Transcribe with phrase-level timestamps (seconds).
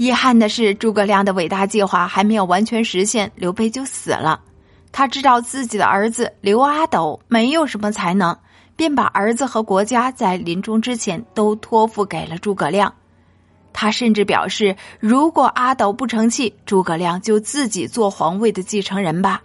[0.00, 4.40] 遗憾的是，诸葛亮的伟大计划还没有完全实现，刘备就死了。
[4.90, 8.34] 他知道自己的儿子刘阿斗没有什么才能，
[8.76, 12.94] 便把儿子和国家在临终之前都托付给了诸葛亮。
[13.74, 19.42] 他甚至表示，如果阿斗不成器，诸葛亮就自己做皇位的继承人吧。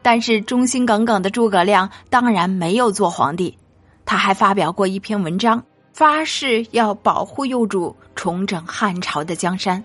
[0.00, 3.58] 但是忠心耿耿的诸葛亮当然没有做皇帝，
[4.06, 5.62] 他还发表过一篇文章，
[5.92, 9.82] 发誓要保护幼主，重整汉朝的江山。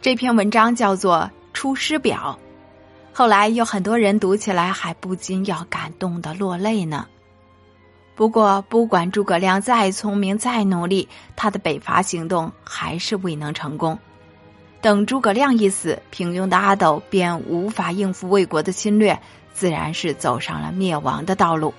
[0.00, 2.38] 这篇文章叫做《出师表》，
[3.16, 7.06] 后来有很多人读起来还不禁要感动的落泪呢。
[8.14, 13.98] 不过，不管诸葛亮再聪明、再努力，他的北伐行动还是未能成功。
[14.82, 19.20] 等诸葛亮一死，平庸的阿斗便无法应付魏国的侵略，
[19.52, 21.72] 自然是走上了灭亡的道路。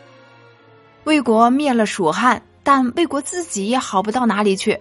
[1.04, 4.80] 魏国灭了蜀汉，但魏国自己也好不到哪里去。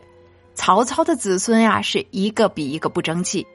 [0.55, 3.47] 曹操的子孙呀，是一个比一个不争气。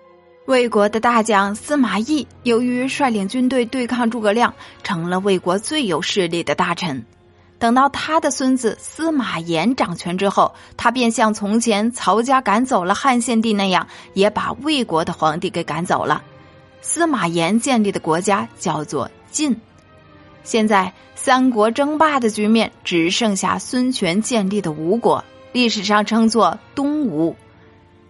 [0.45, 7.05] 魏国的大将司马懿，由于率领军队对抗诸葛亮，成了魏国最有势力的大臣。
[7.57, 16.23] 等到他的孙子司马炎掌权之后，他便像从前曹家赶走了汉献帝那样，也把魏国的皇帝给赶走了。
[16.81, 19.59] 司马炎建立的国家叫做晋。
[20.45, 27.35] 现在三国争霸的局面只剩下孙权建立的吴国，历史上称作东吴。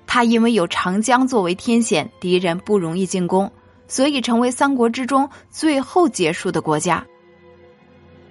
[0.05, 3.50] 他因为有长江作为天险，敌人不容易进攻，
[3.88, 7.03] 所以成为三国之中最后结束的国家。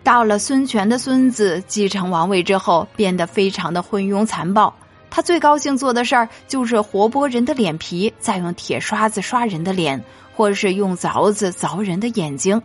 [0.03, 4.73] 到了孙权的孙子继承王位之后，变得非常的昏庸残暴。
[5.11, 10.05] 他最高兴做的事儿就是活剥人的脸皮，再用铁刷子刷人的脸，
[10.37, 12.61] 或者是用凿子凿人的眼睛。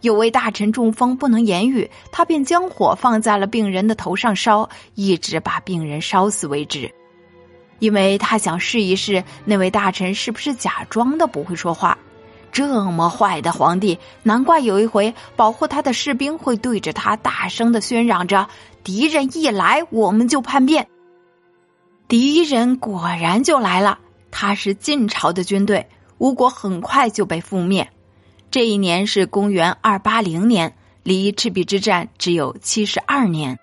[0.00, 6.92] 有位大臣中风不能言语，他便将火放在了病人的头上烧，一直把病人烧死为止。
[7.80, 11.96] 因为他想试一试那位大臣是不是假装的不会说话。
[12.50, 18.48] 这么坏的皇帝，难怪有一回保护他的士兵会对着他大声的宣嚷着
[18.82, 20.88] ：“敌人一来，我们就叛变。”
[22.08, 23.98] 敌人果然就来了，
[24.30, 27.88] 他是晋朝的军队，吴国很快就被覆灭。
[28.58, 30.74] 这一年是公元二八零年，
[31.04, 33.56] 离赤壁之战只有七十二年。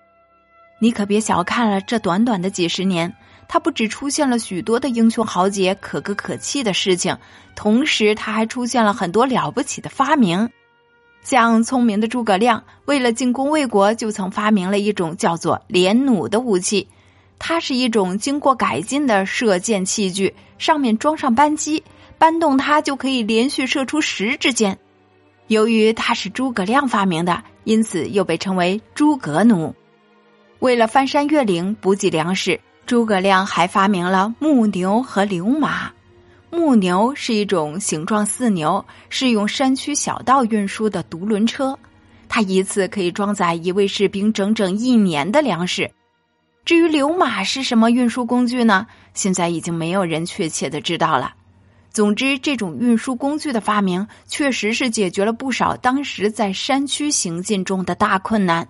[0.78, 3.14] 你可别小看了这短短的几十年。
[3.46, 7.18] 他不只出现了许多的英雄豪杰、可歌可泣的事情，
[7.54, 10.48] 同时他还出现了很多了不起的发明。
[11.20, 16.88] 像聪明的诸葛亮，为了进攻魏国，就曾发明了一种叫做连弩的武器。
[17.38, 21.84] 它是一种经过改进的射箭器具，上面装上扳机，
[22.16, 24.78] 扳动它就可以连续射出十支箭。
[25.48, 29.74] 由于它是诸葛亮发明的，因此又被称为诸葛弩。
[30.58, 32.60] 为了翻山越岭、补给粮食。
[32.86, 35.90] 诸葛亮还发明了木牛和流马。
[36.50, 41.76] 木牛是一种形状似牛、是用山区小道运输的独轮车，
[42.28, 45.90] 它一次可以装载一位士兵整整一年的粮食。
[46.64, 48.86] 至于流马是什么运输工具呢？
[49.14, 51.34] 现在已经没有人确切的知道了。
[51.96, 58.68] 总之，这种运输工具的发明确实是解决了不少当时在山区行进中的大困难。